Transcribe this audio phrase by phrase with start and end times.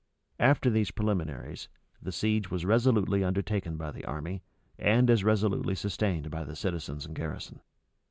[0.49, 1.69] []After these preliminaries,
[2.01, 4.41] the siege was resolutely undertaken by the army,
[4.79, 7.59] and as resolutely sustained by the citizens and garrison.